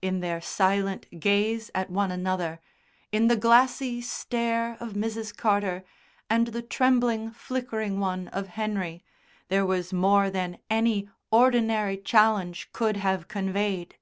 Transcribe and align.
In 0.00 0.20
their 0.20 0.40
silent 0.40 1.20
gaze 1.20 1.70
at 1.74 1.90
one 1.90 2.10
another, 2.10 2.58
in 3.12 3.26
the 3.28 3.36
glassy 3.36 4.00
stare 4.00 4.78
of 4.80 4.94
Mrs. 4.94 5.36
Carter 5.36 5.84
and 6.30 6.46
the 6.46 6.62
trembling, 6.62 7.30
flickering 7.32 8.00
one 8.00 8.28
of 8.28 8.46
Henry 8.48 9.04
there 9.48 9.66
was 9.66 9.92
more 9.92 10.30
than 10.30 10.56
any 10.70 11.10
ordinary 11.30 11.98
challenge 11.98 12.70
could 12.72 12.96
have 12.96 13.28
conveyed. 13.28 13.98